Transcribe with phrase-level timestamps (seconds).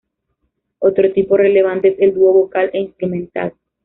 [0.79, 3.53] Otro tipo relevante es el dúo vocal e instrumental.